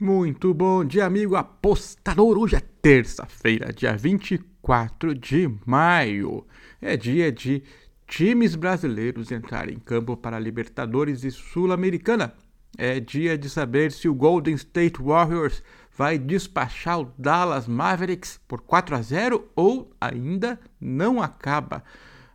[0.00, 2.38] Muito bom dia, amigo apostador.
[2.38, 6.46] Hoje é terça-feira, dia 24 de maio.
[6.80, 7.62] É dia de
[8.06, 12.32] times brasileiros entrarem em campo para Libertadores e Sul-Americana.
[12.78, 15.62] É dia de saber se o Golden State Warriors
[15.94, 21.84] vai despachar o Dallas Mavericks por 4 a 0 ou ainda não acaba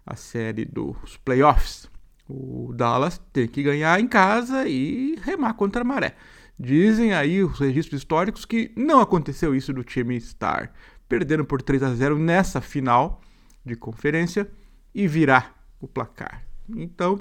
[0.05, 1.89] a série dos playoffs.
[2.29, 6.16] O Dallas tem que ganhar em casa e remar contra a maré.
[6.57, 10.73] Dizem aí os registros históricos que não aconteceu isso do time estar
[11.07, 13.21] perdendo por 3 a 0 nessa final
[13.63, 14.50] de conferência
[14.93, 16.43] e virar o placar.
[16.69, 17.19] Então,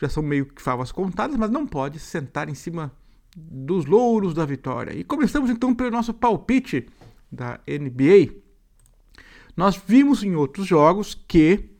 [0.00, 2.92] já são meio que favas contadas, mas não pode sentar em cima
[3.36, 4.92] dos louros da vitória.
[4.92, 6.86] E começamos então pelo nosso palpite
[7.30, 8.34] da NBA.
[9.56, 11.70] Nós vimos em outros jogos que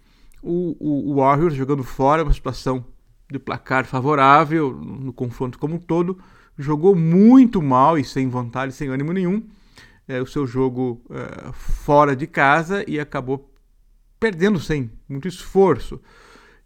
[0.42, 2.84] o, o, o Warriors jogando fora, uma situação
[3.30, 6.18] de placar favorável no confronto como um todo,
[6.58, 9.46] jogou muito mal e sem vontade, sem ânimo nenhum,
[10.08, 13.52] é, o seu jogo é, fora de casa e acabou
[14.18, 16.00] perdendo sem muito esforço.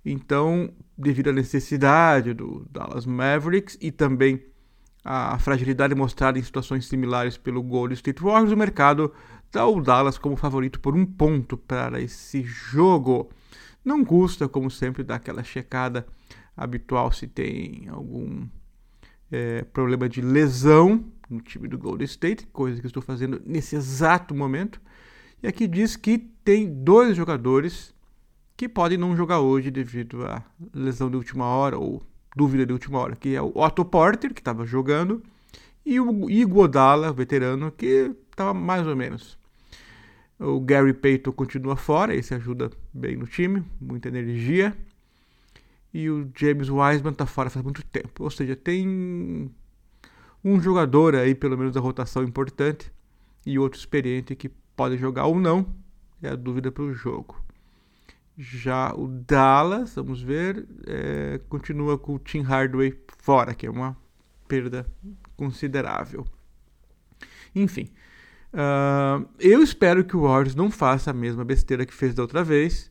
[0.04, 4.42] Então, devido à necessidade do Dallas Mavericks e também
[5.04, 9.12] a fragilidade mostrada em situações similares pelo Golden State Warriors, o mercado
[9.50, 13.30] dá o Dallas como favorito por um ponto para esse jogo.
[13.84, 16.06] Não custa, como sempre, dar aquela checada
[16.54, 18.46] habitual se tem algum
[19.30, 24.34] é, problema de lesão no time do Golden State, coisa que estou fazendo nesse exato
[24.34, 24.80] momento.
[25.42, 27.94] E aqui diz que tem dois jogadores
[28.56, 30.42] que podem não jogar hoje devido à
[30.74, 32.02] lesão de última hora ou
[32.36, 35.22] dúvida de última hora, que é o Otto Porter, que estava jogando,
[35.84, 39.38] e o Iguodala, veterano, que estava mais ou menos.
[40.38, 44.76] O Gary Payton continua fora, esse ajuda bem no time, muita energia
[45.92, 48.22] e o James Wiseman está fora faz muito tempo.
[48.22, 49.50] Ou seja, tem
[50.44, 52.92] um jogador aí, pelo menos da rotação importante,
[53.44, 55.66] e outro experiente que pode jogar ou não.
[56.22, 57.42] É a dúvida para o jogo.
[58.36, 63.96] Já o Dallas, vamos ver, é, continua com o Tim Hardaway fora, que é uma
[64.46, 64.86] perda
[65.36, 66.26] considerável.
[67.54, 67.90] Enfim,
[68.52, 72.42] uh, eu espero que o Warriors não faça a mesma besteira que fez da outra
[72.44, 72.89] vez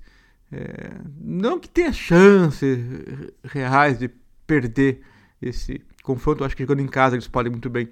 [0.52, 2.80] é, não que tenha chances
[3.44, 4.10] reais de
[4.48, 5.02] perder
[5.42, 6.42] esse confronto.
[6.42, 7.90] Eu acho que jogando em casa eles podem muito bem,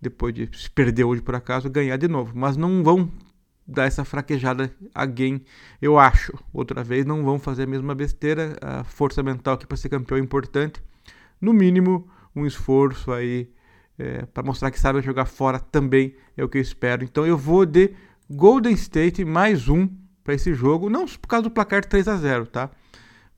[0.00, 2.32] depois de se perder hoje por acaso, ganhar de novo.
[2.34, 3.10] Mas não vão
[3.66, 5.42] dar essa fraquejada a alguém,
[5.82, 6.32] eu acho.
[6.52, 8.56] Outra vez, não vão fazer a mesma besteira.
[8.62, 10.82] A força mental aqui para ser campeão é importante.
[11.40, 13.50] No mínimo, um esforço aí
[13.98, 17.04] é, para mostrar que sabe jogar fora também é o que eu espero.
[17.04, 17.94] Então eu vou de
[18.30, 19.88] Golden State mais um
[20.26, 22.68] para esse jogo, não por causa do placar 3 a 0 tá?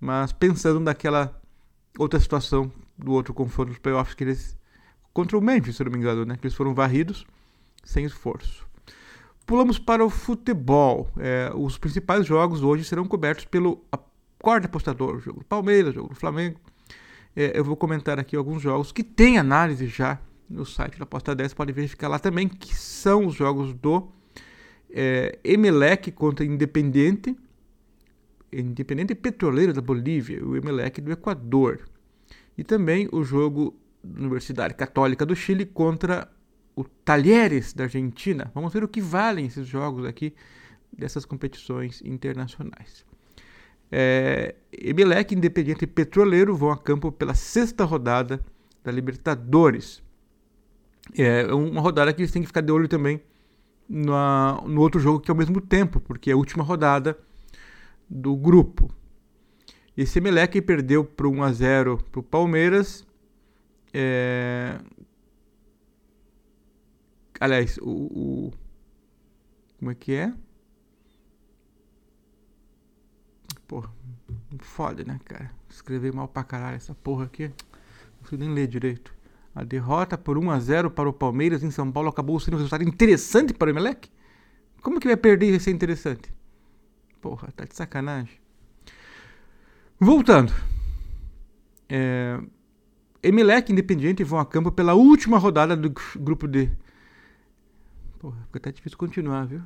[0.00, 1.38] Mas pensando naquela
[1.98, 4.56] outra situação do outro confronto dos playoffs que eles.
[5.12, 6.36] Contra o Memphis, se não me engano, né?
[6.36, 7.26] Que eles foram varridos
[7.84, 8.66] sem esforço.
[9.44, 11.10] Pulamos para o futebol.
[11.18, 13.84] É, os principais jogos hoje serão cobertos pelo
[14.38, 16.60] quarto apostador, o jogo do Palmeiras, o jogo do Flamengo.
[17.34, 21.34] É, eu vou comentar aqui alguns jogos que tem análise já no site da Aposta
[21.34, 24.08] 10, pode verificar lá também, que são os jogos do
[24.90, 27.36] é, Emelec contra Independente,
[28.52, 31.80] Independente Petroleiro da Bolívia, o Emelec do Equador.
[32.56, 36.30] E também o jogo Universidade Católica do Chile contra
[36.74, 38.50] o Talheres da Argentina.
[38.54, 40.34] Vamos ver o que valem esses jogos aqui
[40.92, 43.04] dessas competições internacionais.
[43.90, 48.40] É, Emelec Independente Petroleiro vão a campo pela sexta rodada
[48.82, 50.02] da Libertadores.
[51.16, 53.20] É uma rodada que eles têm que ficar de olho também
[53.88, 57.18] na, no outro jogo que é ao mesmo tempo, porque é a última rodada
[58.08, 58.92] do grupo.
[59.96, 63.06] Esse Emelec perdeu por 1 a 0 para o Palmeiras.
[63.92, 64.78] É...
[67.40, 68.52] Aliás, o, o,
[69.78, 70.32] Como é que é?
[73.66, 73.92] Porra,
[74.60, 75.50] foda, né, cara?
[75.68, 77.48] Escrevi mal pra caralho essa porra aqui.
[77.48, 79.17] Não consigo nem ler direito.
[79.58, 82.58] A derrota por 1 a 0 para o Palmeiras em São Paulo acabou sendo um
[82.58, 84.08] resultado interessante para o Emelec?
[84.80, 86.32] Como que vai perder e ser interessante?
[87.20, 88.38] Porra, tá de sacanagem.
[89.98, 90.52] Voltando.
[91.88, 92.40] É,
[93.20, 96.70] Emelec e Independiente vão a campo pela última rodada do grupo D.
[98.20, 99.62] Porra, fica até difícil continuar, viu?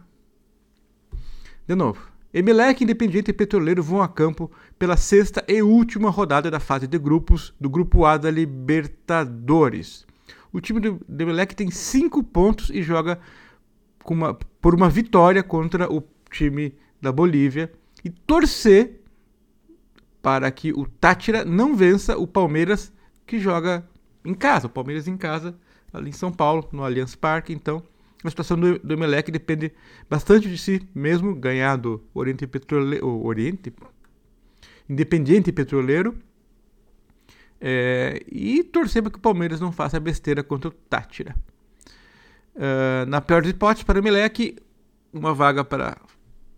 [1.66, 2.10] De novo.
[2.34, 6.98] Emelec, Independiente e Petroleiro vão a campo pela sexta e última rodada da fase de
[6.98, 10.06] grupos do Grupo A da Libertadores.
[10.50, 13.18] O time do Emelec tem cinco pontos e joga
[14.06, 17.70] uma, por uma vitória contra o time da Bolívia
[18.04, 19.00] e torcer
[20.22, 22.92] para que o Tátira não vença o Palmeiras
[23.26, 23.86] que joga
[24.24, 24.68] em casa.
[24.68, 25.54] O Palmeiras em casa
[25.92, 27.52] ali em São Paulo, no Allianz Parque.
[27.52, 27.82] Então,
[28.24, 29.72] a situação do, do Emelec depende
[30.08, 33.72] bastante de si mesmo, ganhar do Oriente Petroleiro, Oriente
[34.88, 36.16] Independiente Petroleiro
[37.60, 41.36] é, e torcer para que o Palmeiras não faça besteira contra o Tátira.
[42.54, 44.56] Uh, na pior das hipóteses, para o Emelec,
[45.12, 45.96] uma vaga para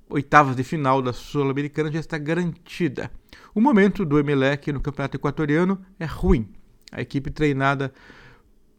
[0.09, 3.11] oitavas de final da Sul-Americana já está garantida.
[3.55, 6.49] O momento do Emelec no Campeonato Equatoriano é ruim.
[6.91, 7.93] A equipe treinada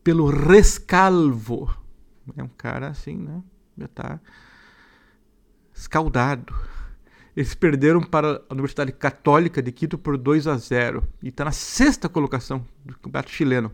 [0.04, 1.85] pelo Rescalvo
[2.36, 3.42] é um cara assim, né?
[3.78, 4.20] Já está
[5.74, 6.54] escaldado.
[7.36, 11.52] Eles perderam para a Universidade Católica de Quito por 2 a 0 e está na
[11.52, 13.72] sexta colocação do Campeonato Chileno.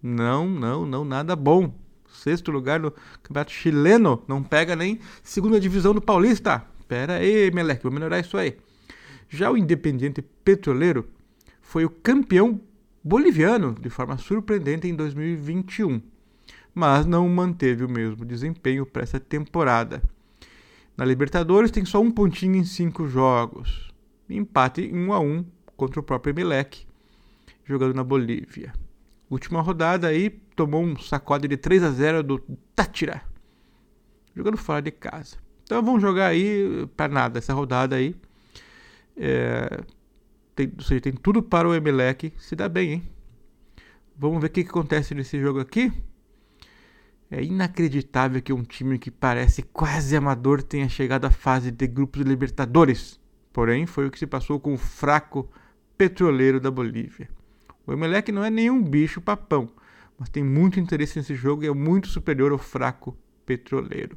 [0.00, 1.74] Não, não, não, nada bom.
[2.08, 2.92] Sexto lugar no
[3.22, 6.64] Campeonato Chileno, não pega nem segunda divisão do Paulista.
[6.86, 8.56] Pera aí, Meleque, vou melhorar isso aí.
[9.28, 11.08] Já o Independiente Petroleiro
[11.60, 12.60] foi o campeão
[13.02, 16.02] boliviano de forma surpreendente em 2021,
[16.74, 20.02] mas não manteve o mesmo desempenho para essa temporada.
[20.96, 23.92] Na Libertadores tem só um pontinho em cinco jogos.
[24.28, 25.44] Empate em 1 a 1
[25.76, 26.86] contra o próprio Emelec,
[27.64, 28.72] jogando na Bolívia.
[29.28, 32.38] Última rodada aí, tomou um sacode de 3 a 0 do
[32.74, 33.22] Tátira,
[34.34, 35.36] jogando fora de casa.
[35.64, 38.14] Então vamos jogar aí para nada essa rodada aí.
[39.16, 39.80] É,
[40.54, 43.02] tem, ou seja, tem tudo para o Emelec se dar bem, hein?
[44.16, 45.92] Vamos ver o que, que acontece nesse jogo aqui.
[47.34, 52.22] É inacreditável que um time que parece quase amador tenha chegado à fase de grupos
[52.22, 53.18] de Libertadores.
[53.54, 55.50] Porém, foi o que se passou com o fraco
[55.96, 57.30] petroleiro da Bolívia.
[57.86, 59.70] O Emelec não é nenhum bicho papão,
[60.18, 64.14] mas tem muito interesse nesse jogo e é muito superior ao fraco petroleiro.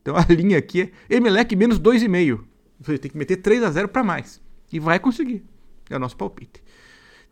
[0.00, 2.42] Então a linha aqui é Emelec menos 2,5.
[2.80, 4.40] Você tem que meter 3 a 0 para mais.
[4.72, 5.44] E vai conseguir.
[5.90, 6.64] É o nosso palpite.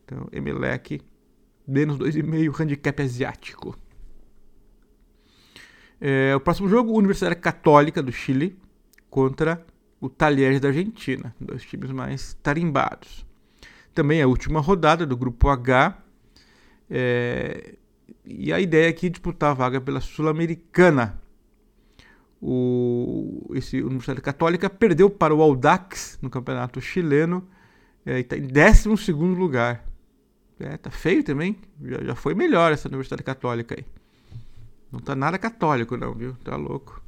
[0.04, 1.00] Então, Emelec
[1.66, 3.74] menos 2,5, handicap asiático.
[6.00, 8.56] É, o próximo jogo, Universidade Católica do Chile
[9.10, 9.64] contra
[10.00, 13.26] o Talheres da Argentina, dois times mais tarimbados.
[13.94, 15.98] Também a última rodada do Grupo H.
[16.88, 17.74] É,
[18.24, 21.20] e a ideia aqui é disputar a vaga pela Sul-Americana.
[22.40, 27.44] O, esse Universidade Católica perdeu para o Audax no campeonato chileno
[28.08, 29.84] é, está em 12 lugar.
[30.58, 31.58] É, tá feio também.
[31.82, 33.84] Já, já foi melhor essa Universidade Católica aí.
[34.90, 36.34] Não tá nada católico, não, viu?
[36.44, 37.02] Tá louco.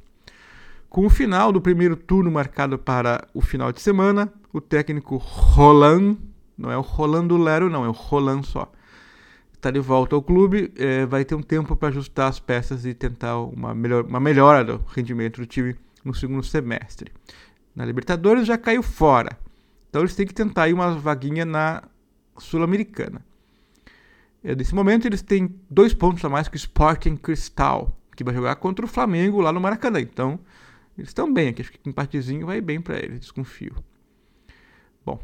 [0.89, 6.17] Com o final do primeiro turno marcado para o final de semana, o técnico Roland,
[6.57, 8.69] não é o Rolando Lero, não, é o Roland só,
[9.53, 12.93] está de volta ao clube, é, vai ter um tempo para ajustar as peças e
[12.93, 17.11] tentar uma, melhor, uma melhora do rendimento do time no segundo semestre.
[17.75, 19.37] Na Libertadores já caiu fora,
[19.89, 21.83] então eles têm que tentar aí uma vaguinha na
[22.37, 23.23] Sul-Americana.
[24.43, 28.33] É, nesse momento eles têm dois pontos a mais que o Sporting Cristal, que vai
[28.33, 29.99] jogar contra o Flamengo lá no Maracanã.
[29.99, 30.39] Então,
[30.97, 31.61] eles estão bem aqui.
[31.61, 33.75] Acho que um empatezinho vai bem para eles, desconfio.
[35.05, 35.19] Bom,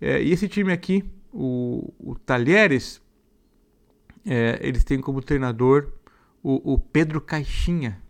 [0.00, 3.00] é, e esse time aqui, o, o Talheres,
[4.26, 5.92] é, eles têm como treinador
[6.42, 8.02] o, o, Pedro Caixinha.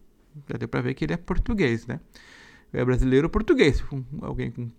[0.49, 2.01] Já deu para ver que ele é português, né?
[2.73, 3.83] É brasileiro ou português.
[4.23, 4.71] alguém com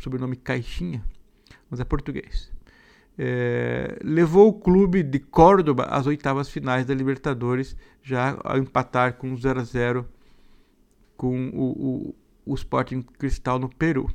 [0.00, 1.02] sobrenome Caixinha,
[1.70, 2.53] mas é português
[3.18, 9.36] é, levou o clube de Córdoba às oitavas finais da Libertadores, já ao empatar com
[9.36, 10.08] 0 a 0
[11.16, 12.14] com o, o,
[12.52, 14.10] o Sporting Cristal no Peru.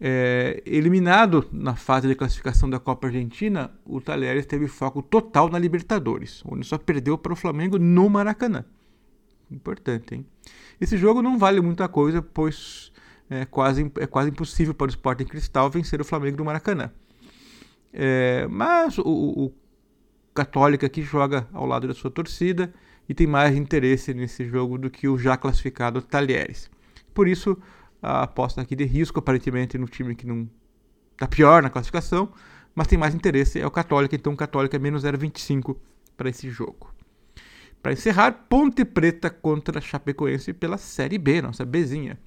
[0.00, 5.58] É, eliminado na fase de classificação da Copa Argentina, o Talheres teve foco total na
[5.58, 8.64] Libertadores, onde só perdeu para o Flamengo no Maracanã.
[9.50, 10.26] Importante, hein?
[10.80, 12.92] Esse jogo não vale muita coisa, pois
[13.30, 16.90] é quase, é quase impossível para o Sporting Cristal vencer o Flamengo no Maracanã.
[17.92, 19.52] É, mas o, o
[20.34, 22.72] Católica aqui joga ao lado da sua torcida
[23.08, 26.70] e tem mais interesse nesse jogo do que o já classificado Talheres.
[27.14, 27.56] Por isso,
[28.02, 30.48] a aposta aqui de risco, aparentemente, no time que não
[31.12, 32.30] está pior na classificação,
[32.74, 35.76] mas tem mais interesse é o Católica, então o Católica é menos 0,25
[36.16, 36.94] para esse jogo.
[37.82, 42.18] Para encerrar, Ponte Preta contra Chapecoense pela Série B, nossa Bzinha.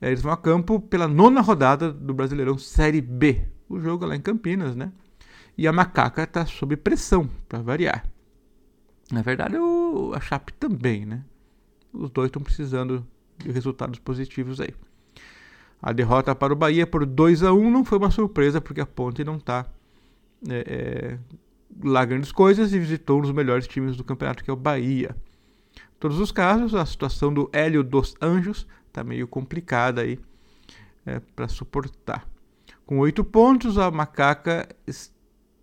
[0.00, 4.14] É, eles vão a campo pela nona rodada do Brasileirão Série B o jogo lá
[4.14, 4.92] em Campinas, né?
[5.56, 8.04] E a Macaca está sob pressão, para variar.
[9.10, 11.22] Na verdade, o, a Chape também, né?
[11.92, 13.06] Os dois estão precisando
[13.38, 14.74] de resultados positivos aí.
[15.80, 18.86] A derrota para o Bahia por 2 a 1 não foi uma surpresa, porque a
[18.86, 19.66] Ponte não está
[20.48, 21.18] é, é,
[21.82, 25.16] lá grandes coisas e visitou um dos melhores times do campeonato, que é o Bahia.
[25.76, 30.18] Em todos os casos, a situação do Hélio dos Anjos está meio complicada aí
[31.04, 32.31] é, para suportar.
[32.92, 34.68] Com oito pontos, a Macaca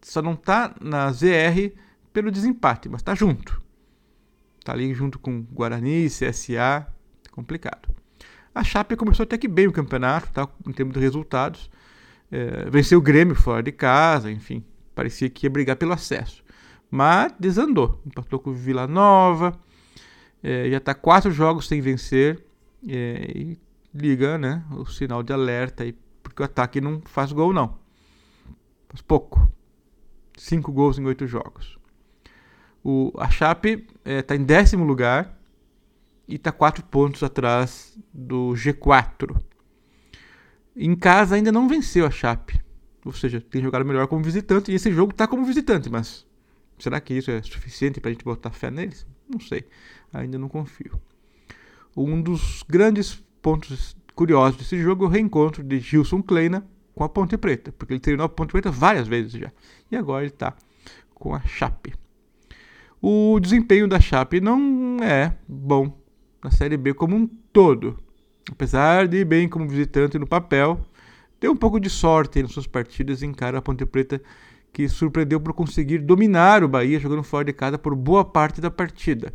[0.02, 1.78] só não está na ZR
[2.12, 3.62] pelo desempate, mas está junto.
[4.58, 6.88] Está ali junto com Guarani, CSA,
[7.30, 7.88] complicado.
[8.56, 11.70] A Chape começou até que bem o campeonato, tá, em termos de resultados.
[12.32, 16.44] É, venceu o Grêmio fora de casa, enfim, parecia que ia brigar pelo acesso.
[16.90, 19.54] Mas desandou, empatou com o Vila Nova,
[20.42, 22.44] é, já está quatro jogos sem vencer
[22.88, 23.60] é, e
[23.94, 27.78] liga né, o sinal de alerta aí, porque o ataque não faz gol não.
[28.90, 29.50] Faz pouco.
[30.38, 31.78] Cinco gols em oito jogos.
[32.84, 35.38] O, a Chape está é, tá em décimo lugar
[36.28, 39.36] e está quatro pontos atrás do G4.
[40.76, 42.62] Em casa ainda não venceu a Chape.
[43.04, 44.72] Ou seja, tem jogado melhor como visitante.
[44.72, 46.26] E esse jogo está como visitante, mas
[46.78, 49.06] será que isso é suficiente para a gente botar fé neles?
[49.28, 49.68] Não sei.
[50.14, 51.00] Ainda não confio.
[51.96, 57.38] Um dos grandes pontos curiosos desse jogo o reencontro de Gilson Kleina com a Ponte
[57.38, 59.50] Preta, porque ele treinou a Ponte Preta várias vezes já.
[59.90, 60.54] E agora ele está
[61.16, 61.94] com a Chape.
[63.02, 65.98] O desempenho da Chape não é bom
[66.44, 67.98] na Série B como um todo.
[68.52, 70.82] Apesar de ir bem como visitante no papel,
[71.40, 74.22] deu um pouco de sorte nas suas partidas e encara a Ponte Preta
[74.74, 78.70] que surpreendeu por conseguir dominar o Bahia jogando fora de casa por boa parte da
[78.70, 79.34] partida,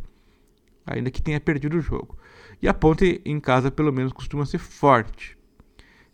[0.85, 2.15] ainda que tenha perdido o jogo.
[2.61, 5.37] E a Ponte em casa pelo menos costuma ser forte.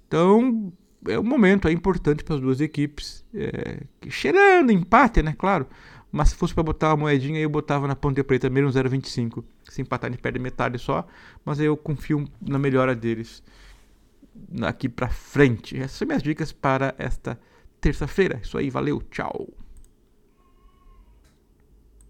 [0.07, 0.71] Então
[1.07, 5.35] é um momento é importante para as duas equipes, é, cheirando empate, né?
[5.37, 5.67] Claro,
[6.11, 9.43] mas se fosse para botar uma moedinha, eu botava na Ponte Preta menos 0,25.
[9.69, 11.07] Se empatar, ele perde metade só.
[11.45, 13.41] Mas eu confio na melhora deles
[14.61, 15.77] aqui para frente.
[15.77, 17.39] Essas são minhas dicas para esta
[17.79, 18.41] terça-feira.
[18.43, 19.47] Isso aí, valeu, tchau.